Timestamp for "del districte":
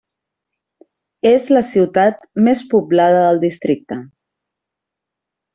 3.29-4.03